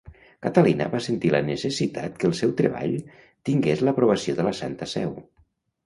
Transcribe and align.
Catalina 0.45 0.87
va 0.93 1.01
sentir 1.07 1.31
la 1.35 1.41
necessitat 1.51 2.17
que 2.23 2.29
el 2.31 2.35
seu 2.41 2.55
treball 2.65 2.99
tingués 3.51 3.87
l'aprovació 3.87 4.41
de 4.41 4.51
la 4.53 4.59
Santa 4.65 4.93
Seu. 5.01 5.19